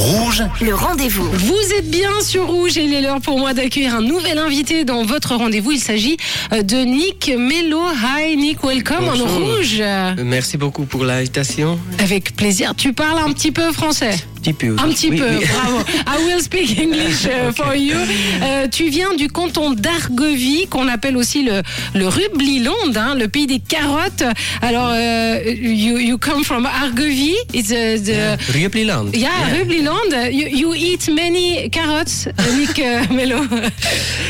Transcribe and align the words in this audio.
Rouge, 0.00 0.42
Le 0.62 0.74
rendez-vous. 0.74 1.28
Vous 1.30 1.74
êtes 1.76 1.90
bien 1.90 2.22
sur 2.22 2.46
Rouge 2.46 2.78
et 2.78 2.84
il 2.84 2.94
est 2.94 3.02
l'heure 3.02 3.20
pour 3.20 3.38
moi 3.38 3.52
d'accueillir 3.52 3.94
un 3.94 4.00
nouvel 4.00 4.38
invité 4.38 4.84
dans 4.84 5.04
votre 5.04 5.34
rendez-vous. 5.34 5.72
Il 5.72 5.78
s'agit 5.78 6.16
euh, 6.54 6.62
de 6.62 6.76
Nick 6.76 7.30
Mello. 7.36 7.82
Hi 8.02 8.34
Nick, 8.34 8.64
welcome 8.64 9.08
en. 9.08 9.12
Rouge. 9.12 9.82
Merci 10.24 10.56
beaucoup 10.56 10.86
pour 10.86 11.04
l'invitation. 11.04 11.78
Avec 11.98 12.34
plaisir. 12.34 12.72
Tu 12.74 12.94
parles 12.94 13.18
un 13.18 13.30
petit 13.32 13.52
peu 13.52 13.72
français 13.72 14.14
petit 14.40 14.52
peu. 14.52 14.74
Un 14.78 14.88
petit 14.88 15.10
Oui, 15.10 15.18
peu, 15.18 15.26
oui. 15.38 15.44
bravo. 15.52 15.78
I 16.06 16.24
will 16.26 16.40
speak 16.42 16.78
English 16.78 17.24
uh, 17.26 17.52
for 17.54 17.74
you. 17.74 17.96
Euh, 18.42 18.66
tu 18.68 18.88
viens 18.88 19.14
du 19.16 19.28
canton 19.28 19.72
d'Argovie, 19.72 20.66
qu'on 20.68 20.88
appelle 20.88 21.16
aussi 21.16 21.42
le, 21.42 21.62
le 21.94 22.08
Rubliland, 22.08 22.72
hein, 22.96 23.14
le 23.14 23.28
pays 23.28 23.46
des 23.46 23.58
carottes. 23.60 24.24
Alors, 24.62 24.90
euh, 24.92 25.40
you, 25.46 25.98
you 25.98 26.18
come 26.18 26.44
from 26.44 26.66
Argovie. 26.66 27.34
It's 27.52 27.70
uh, 27.70 27.98
the, 28.02 28.38
Riepliland. 28.52 29.14
Yeah, 29.14 29.30
Rubliland. 29.58 30.10
You, 30.32 30.48
you 30.48 30.74
eat 30.74 31.08
many 31.08 31.68
carrots, 31.70 32.26
uh, 32.26 32.56
Nick 32.58 32.78
uh, 32.78 33.12
Mello, 33.14 33.42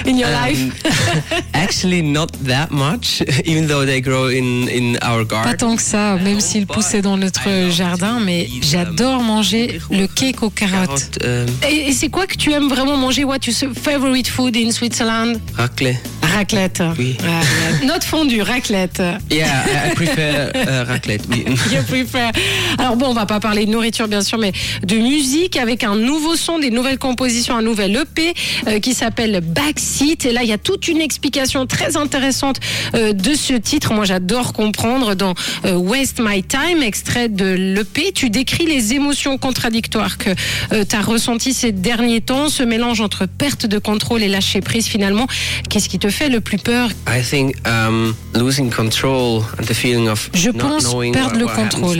in 0.07 0.17
your 0.17 0.29
Um, 0.31 0.47
life? 0.49 1.45
actually, 1.55 2.03
not 2.03 2.31
that 2.47 2.71
much, 2.71 3.23
even 3.45 3.67
though 3.67 3.85
they 3.85 4.01
grow 4.01 4.29
in, 4.29 4.69
in 4.69 4.97
our 5.03 5.25
Pas 5.25 5.45
garden. 5.45 5.57
tant 5.57 5.77
que 5.77 5.83
ça, 5.83 6.17
même 6.17 6.41
s'il 6.41 6.67
poussait 6.67 7.03
dans 7.03 7.17
notre 7.17 7.49
jardin, 7.71 8.21
mais 8.21 8.49
j'adore 8.63 9.23
manger 9.23 9.81
le 10.01 10.07
cake 10.07 10.43
aux 10.43 10.51
carottes. 10.51 11.19
Euh, 11.25 11.47
Et, 11.69 11.89
et 11.89 11.93
c'est 11.93 12.09
quoi 12.09 12.27
que 12.27 12.35
tu 12.37 12.53
aimes 12.53 12.69
vraiment 12.69 12.97
manger? 12.97 13.25
What 13.25 13.41
your 13.47 13.75
favorite 13.75 14.29
food 14.29 14.57
in 14.57 14.71
Switzerland? 14.71 15.39
raclette. 15.57 16.01
Raclette. 16.35 16.83
Oui. 16.99 17.17
Raclette. 17.19 17.85
Notre 17.87 18.07
fondue, 18.07 18.43
raclette. 18.43 19.03
Yeah, 19.31 19.47
I, 19.91 19.95
prefer 19.95 20.51
euh, 20.55 20.85
raclette. 20.85 21.23
Oui. 21.31 21.45
You 21.73 21.83
prefer. 21.87 22.31
Alors 22.79 22.97
bon, 22.97 23.07
on 23.09 23.13
va 23.13 23.27
pas 23.27 23.41
parler 23.41 23.67
de 23.67 23.71
nourriture 23.71 24.09
bien 24.09 24.23
sûr, 24.23 24.39
mais 24.39 24.53
de 24.83 24.97
musique 24.97 25.57
avec 25.57 25.85
un 25.85 25.97
nouveau 25.97 26.37
son, 26.37 26.59
des 26.59 26.71
nouvelles 26.71 26.99
compositions, 26.99 27.57
un 27.57 27.63
nouvel 27.63 27.97
EP 27.97 28.35
euh, 28.67 28.81
qui 28.81 28.95
s'appelle 28.95 29.41
Backseat. 29.41 30.25
Et 30.25 30.33
là, 30.33 30.43
il 30.43 30.49
y 30.49 30.53
a 30.53 30.59
toute 30.59 30.89
une 30.89 31.01
explication 31.01 31.67
très 31.67 31.97
intéressante 31.97 32.61
euh, 32.95 33.13
de 33.13 33.35
ce 33.35 33.55
titre. 33.55 33.93
Moi, 33.93 34.05
j'adore 34.05 34.53
comprendre 34.53 35.15
dans 35.15 35.35
euh, 35.65 35.75
Waste 35.75 36.21
My 36.21 36.43
Time, 36.43 36.83
extrait 36.83 37.29
de 37.29 37.47
l'EP. 37.47 38.13
Tu 38.13 38.31
décris 38.31 38.67
les 38.67 38.95
émotions 38.95 39.39
contradictoires 39.39 40.19
que 40.19 40.31
tu 40.71 40.97
as 40.97 41.01
ressenties 41.01 41.55
ces 41.55 41.73
derniers 41.73 42.21
temps, 42.21 42.49
ce 42.49 42.63
mélange 42.63 43.01
entre 43.01 43.27
perte 43.27 43.67
de 43.67 43.79
contrôle 43.79 44.23
et 44.23 44.29
lâcher 44.29 44.61
prise 44.61 44.87
finalement. 44.87 45.27
Qu'est-ce 45.69 45.89
qui 45.89 45.99
te 45.99 46.11
fait 46.11 46.20
le 46.29 46.41
plus 46.41 46.59
peur 46.59 46.91
I 47.09 47.23
think 47.23 47.57
um, 47.67 48.15
losing 48.35 48.71
control 48.71 49.43
and 49.59 49.65
the 49.65 49.73
feeling 49.73 50.09
of 50.09 50.31
Je 50.35 50.51
pense 50.51 50.85
perdre 51.13 51.33
what, 51.33 51.39
le 51.39 51.47
contrôle 51.47 51.99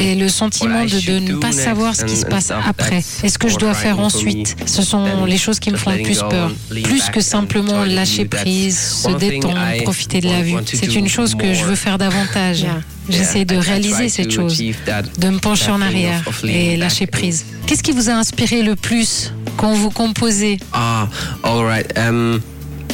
et 0.00 0.14
le 0.14 0.28
sentiment 0.28 0.84
de, 0.84 1.18
ne 1.18 1.34
pas 1.34 1.52
savoir 1.52 1.94
ce 1.94 2.04
qui 2.04 2.16
se 2.16 2.26
passe 2.26 2.50
après. 2.50 2.96
That's 2.96 3.24
Est-ce 3.24 3.38
que 3.38 3.48
je 3.48 3.56
dois 3.56 3.74
faire 3.74 4.00
ensuite? 4.00 4.56
Ce 4.66 4.82
sont 4.82 5.24
les 5.26 5.38
choses 5.38 5.60
qui 5.60 5.70
me 5.70 5.76
font 5.76 5.90
le 5.90 6.02
plus 6.02 6.18
peur. 6.18 6.50
Plus 6.82 7.10
que 7.10 7.20
simplement 7.20 7.84
lâcher 7.84 8.24
prise, 8.24 8.78
se 8.78 9.10
détendre, 9.16 9.82
profiter 9.82 10.20
de 10.20 10.28
la 10.28 10.42
vue. 10.42 10.54
C'est 10.66 10.94
une 10.94 11.08
chose 11.08 11.34
que 11.34 11.54
je 11.54 11.64
veux 11.64 11.76
faire 11.76 11.98
davantage. 11.98 12.66
J'essaie 13.08 13.44
de 13.44 13.56
réaliser 13.56 14.08
cette 14.08 14.30
chose, 14.30 14.56
de 14.56 15.28
me 15.28 15.38
pencher 15.38 15.70
en 15.70 15.82
arrière 15.82 16.22
et 16.44 16.76
lâcher 16.76 17.04
and- 17.04 17.16
prise. 17.16 17.44
Qu'est-ce 17.66 17.82
qui 17.82 17.92
vous 17.92 18.08
a 18.08 18.12
inspiré 18.12 18.62
le 18.62 18.76
plus 18.76 19.32
quand 19.56 19.72
vous 19.74 19.90
composez? 19.90 20.58
Ah, 20.72 21.08
all 21.42 21.64
right. 21.64 21.86
Um, 21.98 22.40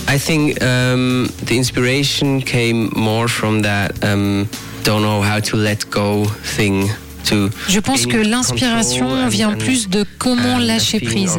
I 0.08 0.16
think 0.18 0.62
um, 0.62 1.28
the 1.44 1.56
inspiration 1.56 2.40
came 2.40 2.90
more 2.96 3.28
from 3.28 3.62
that 3.62 3.92
um, 4.02 4.48
don't 4.82 5.02
know 5.02 5.20
how 5.20 5.38
to 5.38 5.56
let 5.56 5.90
go 5.90 6.24
thing. 6.56 6.90
To 7.24 7.50
Je 7.68 7.80
pense 7.80 8.06
que 8.06 8.16
in 8.16 8.30
l'inspiration 8.30 9.28
vient 9.28 9.52
plus 9.52 9.88
de 9.88 10.06
comment 10.18 10.58
lâcher 10.58 10.98
prise. 10.98 11.36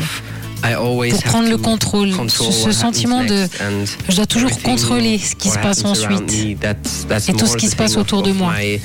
Of 0.63 0.69
I 0.69 0.73
always 0.75 1.11
Pour 1.11 1.19
have 1.23 1.29
prendre 1.31 1.49
le 1.49 1.57
to 1.57 1.61
contrôle, 1.63 2.11
control 2.11 2.51
ce- 2.53 2.71
sentiment 2.71 3.23
de, 3.23 3.47
je 4.09 4.15
dois 4.15 4.25
toujours 4.25 4.61
contrôler 4.61 5.17
ce 5.17 5.35
qui 5.35 5.49
se 5.49 5.57
passe 5.59 5.79
happens 5.79 5.93
around 6.03 6.23
ensuite. 6.23 6.57
Et 7.29 7.33
tout 7.33 7.45
ce 7.45 7.51
more 7.51 7.57
qui 7.57 7.67
se 7.67 7.75
passe 7.75 7.97
autour 7.97 8.21
de 8.23 8.31
moi. 8.31 8.53
uh, 8.61 8.79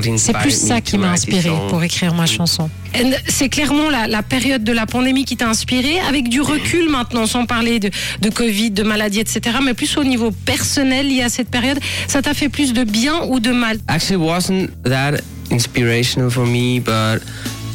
C'est 0.00 0.10
inspired 0.10 0.40
plus 0.42 0.62
me 0.62 0.68
ça 0.68 0.74
to 0.76 0.80
qui 0.82 0.98
m'a 0.98 1.10
inspiré 1.10 1.48
song. 1.48 1.68
pour 1.68 1.82
écrire 1.82 2.14
ma 2.14 2.26
chanson. 2.26 2.68
And 2.94 3.10
C'est 3.28 3.48
clairement 3.48 3.88
la, 3.90 4.06
la 4.06 4.22
période 4.22 4.62
de 4.64 4.72
la 4.72 4.86
pandémie 4.86 5.24
qui 5.24 5.36
t'a 5.36 5.48
inspiré, 5.48 5.98
avec 6.00 6.28
du 6.28 6.40
recul 6.40 6.88
maintenant, 6.90 7.26
sans 7.26 7.46
parler 7.46 7.80
de, 7.80 7.90
de 8.20 8.28
Covid, 8.30 8.70
de 8.70 8.82
maladie, 8.82 9.20
etc., 9.20 9.56
mais 9.62 9.74
plus 9.74 9.96
au 9.96 10.04
niveau 10.04 10.30
personnel 10.30 11.08
lié 11.08 11.22
à 11.22 11.28
cette 11.28 11.48
période. 11.48 11.78
Ça 12.06 12.20
t'a 12.22 12.34
fait 12.34 12.48
plus 12.50 12.72
de 12.72 12.84
bien 12.84 13.22
ou 13.28 13.40
de 13.40 13.50
mal? 13.50 13.78
Actually 13.88 14.16
wasn't 14.22 14.68
that 14.84 15.14
inspirational 15.50 16.30
for 16.30 16.46
me, 16.46 16.80
but 16.80 17.22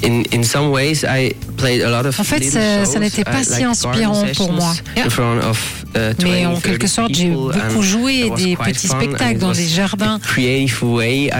in 0.03 0.23
in 0.31 0.43
some 0.43 0.69
ways 0.69 1.03
I 1.03 1.33
played 1.57 1.81
a 1.81 1.90
lot 1.90 2.07
of 2.07 2.18
En 2.19 2.23
fait, 2.23 2.40
little 2.40 2.62
ça- 2.62 3.00
n'était 3.00 3.23
pas 3.23 3.41
uh, 3.41 3.44
si 3.44 3.63
inspirant 3.63 4.23
pour 4.35 4.53
moi. 4.53 4.72
sessions 4.73 5.06
in 5.06 5.09
front 5.09 5.40
of, 5.40 5.84
uh, 5.95 6.00
20, 6.19 6.23
Mais 6.23 6.45
en 6.45 6.51
30 6.53 6.63
quelque 6.63 6.88
sorte, 6.88 7.13
j'ai 7.13 7.29
beaucoup 7.29 7.81
joué 7.81 8.29
des 8.38 8.56
petits 8.56 8.88
spectacles 8.88 9.40
dans 9.40 9.51
des 9.51 9.68
jardins, 9.68 10.19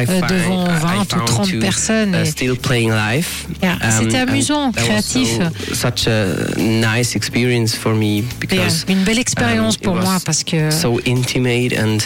euh, 0.10 0.22
devant 0.28 0.66
I 0.66 0.80
20 0.82 1.02
ou 1.02 1.06
found 1.06 1.26
30 1.26 1.52
to, 1.52 1.60
personnes 1.60 2.16
uh, 2.16 2.22
et- 2.22 2.26
still 2.26 2.56
playing 2.58 2.92
live. 2.92 3.28
Yeah, 3.64 3.78
c'était 4.00 4.18
amusant, 4.18 4.72
créatif. 4.72 5.30
so- 5.70 5.74
such 5.76 6.08
a 6.08 6.60
nice 6.60 7.16
experience 7.16 7.76
for 7.76 7.94
me 7.94 8.24
because 8.40 8.86
Une 8.90 9.04
belle 9.04 9.20
expérience 9.20 9.76
um, 9.76 9.82
pour 9.82 9.96
moi 9.96 10.18
parce 10.26 10.44
que 10.44 10.72
so 10.72 11.00
intimate 11.08 11.74
and 11.78 11.98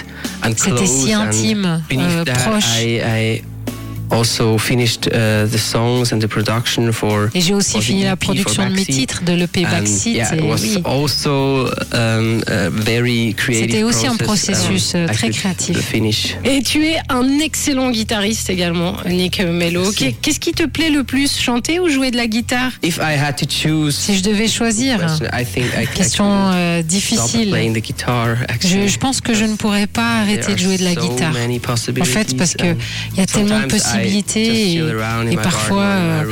and 0.43 0.53
C'était 0.57 0.85
si 0.85 1.13
intime, 1.13 1.81
euh, 1.91 2.23
proche. 2.25 2.65
I, 4.11 4.15
I 4.15 4.17
also 4.17 4.57
finished 4.57 5.07
uh, 5.07 5.45
the 5.47 5.57
songs 5.57 6.11
and 6.13 6.19
the 6.19 6.27
production 6.27 6.91
for. 6.91 7.29
et 7.33 7.41
j'ai 7.41 7.53
aussi 7.53 7.81
fini 7.81 8.03
la 8.03 8.11
for 8.11 8.17
production 8.17 8.63
de 8.65 8.69
mes 8.69 8.75
Backseat. 8.77 8.95
titres 8.95 9.23
de 9.23 9.33
l'EP 9.33 9.65
And, 9.65 9.69
Backseat. 9.71 10.15
yeah, 10.15 10.35
it 10.35 10.41
was 10.43 10.61
oui. 10.61 10.81
also 10.85 11.67
um, 11.93 12.41
a 12.47 12.69
very 12.69 13.33
creative 13.35 13.69
C'était 13.71 13.83
aussi 13.83 14.07
un 14.07 14.15
process, 14.17 14.63
processus, 14.63 14.93
I 14.93 15.05
très 15.13 15.29
créatif. 15.29 15.77
Finish. 15.79 16.35
Et 16.43 16.61
tu 16.61 16.85
es 16.85 16.97
un 17.09 17.39
excellent 17.39 17.91
guitariste 17.91 18.49
également, 18.49 18.95
Nick 19.07 19.39
Mello. 19.41 19.91
Qu'est-ce 19.91 20.39
qui 20.39 20.51
te 20.51 20.65
plaît 20.65 20.89
le 20.89 21.03
plus, 21.03 21.37
chanter 21.39 21.79
ou 21.79 21.89
jouer 21.89 22.11
de 22.11 22.17
la 22.17 22.27
guitare? 22.27 22.71
If 22.83 22.97
I 22.97 23.15
had 23.17 23.35
to 23.37 23.45
choose, 23.49 23.95
Si 23.95 24.17
je 24.17 24.23
devais 24.23 24.47
choisir, 24.47 24.99
question, 24.99 25.27
I 25.33 25.45
think 25.45 25.65
I, 25.77 25.83
I 25.83 25.87
question 25.87 26.25
euh, 26.53 26.79
stop 26.79 26.87
difficile. 26.89 27.49
playing 27.49 27.73
the 27.73 27.83
guitar. 27.83 28.35
Je, 28.61 28.97
pense 28.97 29.21
que 29.21 29.33
je 29.33 29.45
ne 29.45 29.55
pourrais 29.55 29.87
pas 29.87 30.21
arrêter 30.21 30.53
de 30.53 30.59
jouer 30.59 30.77
de 30.77 30.83
la 30.83 30.95
guitare. 30.95 31.33
En 31.99 32.05
fait, 32.05 32.35
parce 32.37 32.53
que 32.55 32.75
il 33.13 33.17
y 33.17 33.21
a 33.21 33.25
tellement 33.25 33.59
de 33.61 33.65
possibilités 33.65 34.00
et, 34.03 34.75
et 35.31 35.35
parfois 35.37 35.83
euh, 35.83 36.23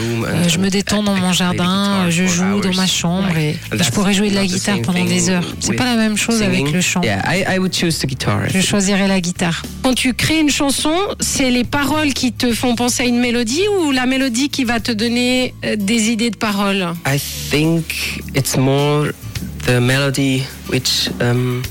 je 0.47 0.57
me 0.57 0.69
détends 0.69 1.03
dans 1.03 1.15
mon 1.15 1.33
jardin, 1.33 2.09
je 2.09 2.25
joue 2.25 2.59
dans 2.61 2.73
ma 2.73 2.87
chambre 2.87 3.37
et, 3.37 3.49
et 3.73 3.83
je 3.83 3.91
pourrais 3.91 4.13
jouer 4.13 4.29
de 4.29 4.35
la 4.35 4.45
guitare 4.45 4.81
pendant 4.81 5.05
des 5.05 5.29
heures. 5.29 5.45
C'est 5.59 5.73
pas 5.75 5.85
la 5.85 5.95
même 5.95 6.17
chose 6.17 6.41
avec 6.41 6.71
le 6.71 6.81
chant. 6.81 7.01
Yeah, 7.01 7.21
I, 7.25 7.55
I 7.55 7.59
would 7.59 7.75
choose 7.75 7.99
the 7.99 8.05
guitar. 8.05 8.47
I 8.47 8.51
Je 8.53 8.61
choisirais 8.61 9.07
la 9.07 9.21
guitare. 9.21 9.63
Quand 9.83 9.93
tu 9.93 10.13
crées 10.13 10.39
une 10.39 10.49
chanson, 10.49 10.93
c'est 11.19 11.51
les 11.51 11.63
paroles 11.63 12.13
qui 12.13 12.31
te 12.33 12.53
font 12.53 12.75
penser 12.75 13.03
à 13.03 13.05
une 13.05 13.19
mélodie 13.19 13.63
ou 13.79 13.91
la 13.91 14.05
mélodie 14.05 14.49
qui 14.49 14.63
va 14.65 14.79
te 14.79 14.91
donner 14.91 15.53
euh, 15.65 15.75
des 15.75 16.09
idées 16.09 16.29
de 16.29 16.37
paroles? 16.37 16.87
I 17.05 17.19
think 17.19 18.21
it's 18.35 18.57
more 18.57 19.11
the 19.65 19.79
melody 19.79 20.43
which 20.71 21.09
um, 21.21 21.61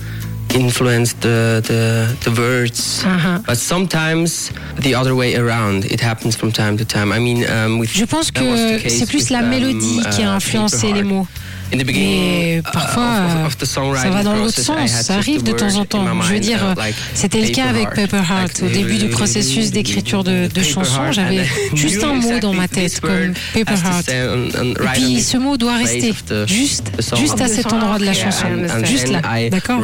influenced 0.54 1.20
the, 1.20 1.62
the, 1.64 2.16
the 2.24 2.40
words. 2.40 3.04
Uh-huh. 3.04 3.40
But 3.46 3.58
sometimes 3.58 4.50
the 4.78 4.94
other 4.94 5.14
way 5.14 5.36
around. 5.36 5.84
It 5.84 6.00
happens 6.00 6.36
from 6.36 6.52
time 6.52 6.76
to 6.78 6.84
time. 6.84 7.12
I 7.12 7.18
mean, 7.18 7.44
um, 7.48 7.78
with, 7.78 7.90
Je 7.90 8.04
pense 8.04 8.30
que 8.30 8.78
c'est 8.88 9.06
plus 9.06 9.30
la 9.30 9.40
um, 9.40 9.48
mélodie 9.48 10.00
qui 10.10 10.22
a 10.22 10.32
uh, 10.32 10.36
influencé 10.36 10.92
les 10.92 11.02
mots. 11.02 11.26
In 11.72 11.78
the 11.78 11.84
beginning, 11.84 12.20
Mais 12.20 12.58
uh, 12.58 12.62
parfois, 12.72 13.04
of- 13.44 13.46
of 13.48 13.56
the 13.58 13.66
ça 13.66 14.10
va 14.10 14.22
dans 14.22 14.34
l'autre 14.36 14.58
sens, 14.58 14.90
ça 14.90 15.14
arrive 15.16 15.42
de 15.42 15.52
temps 15.52 15.74
en 15.76 15.84
temps. 15.84 16.04
Je 16.22 16.32
veux 16.32 16.40
dire, 16.40 16.74
c'était 17.14 17.42
le 17.42 17.48
cas 17.48 17.66
avec 17.66 17.84
Heart. 17.84 17.94
Paper 17.94 18.22
Heart. 18.30 18.62
Au 18.64 18.68
début 18.68 18.96
du 18.96 19.08
processus 19.08 19.70
d'écriture 19.70 20.24
de, 20.24 20.48
de 20.52 20.62
chansons, 20.62 21.12
j'avais 21.12 21.44
juste 21.74 22.02
un 22.02 22.14
mot 22.14 22.38
dans 22.40 22.54
ma 22.54 22.68
tête, 22.68 23.00
comme 23.00 23.34
to 23.54 23.60
Heart. 23.60 24.08
Et 24.08 24.86
puis 24.94 25.20
ce 25.20 25.36
mot 25.36 25.56
doit 25.56 25.76
rester 25.76 26.14
juste, 26.46 26.92
juste 27.16 27.40
à 27.40 27.48
cet 27.48 27.72
endroit 27.72 27.98
de 27.98 28.04
la 28.04 28.14
chanson. 28.14 28.46
Juste 28.84 29.04
then 29.06 29.20
là, 29.22 29.48
d'accord 29.50 29.80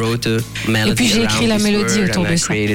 melody 0.67 0.95
puis 0.95 1.07
j'ai 1.07 1.23
écrit 1.23 1.47
la 1.47 1.59
mélodie 1.59 2.01
autour 2.03 2.25
de 2.25 2.35
ça. 2.35 2.55
Et 2.55 2.67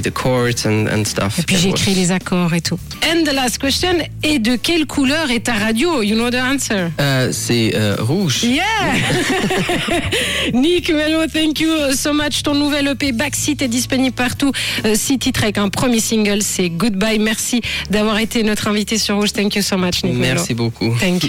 puis 1.46 1.56
j'ai 1.56 1.68
écrit 1.70 1.94
les 1.94 2.12
accords 2.12 2.54
et 2.54 2.60
tout. 2.60 2.78
And 3.02 3.24
the 3.24 3.32
last 3.32 3.58
question, 3.58 3.96
et 4.22 4.38
de 4.38 4.56
quelle 4.56 4.86
couleur 4.86 5.30
est 5.30 5.44
ta 5.46 5.54
radio? 5.54 6.02
You 6.02 6.14
know 6.16 6.30
the 6.30 6.36
answer 6.36 6.88
Euh, 7.00 7.30
c'est 7.32 7.72
euh, 7.74 7.96
rouge. 7.98 8.42
Yeah 8.44 8.64
Nick 10.52 10.90
Mello, 10.90 11.26
thank 11.26 11.60
you 11.60 11.92
so 11.94 12.12
much. 12.12 12.42
Ton 12.42 12.54
nouvel 12.54 12.88
EP 12.88 13.12
Backseat 13.12 13.62
est 13.62 13.68
disponible 13.68 14.14
partout. 14.14 14.52
Six 14.94 15.18
titres 15.18 15.42
avec 15.42 15.58
un 15.58 15.68
premier 15.68 16.00
single, 16.00 16.42
c'est 16.42 16.70
Goodbye. 16.70 17.18
Merci 17.18 17.60
d'avoir 17.90 18.18
été 18.18 18.42
notre 18.42 18.68
invité 18.68 18.98
sur 18.98 19.16
Rouge. 19.16 19.32
Thank 19.32 19.56
you 19.56 19.62
so 19.62 19.76
much, 19.76 20.02
Nick 20.04 20.14
Mello. 20.14 20.34
Merci 20.34 20.54
beaucoup. 20.54 20.94
Thank 20.98 21.24
you. 21.24 21.28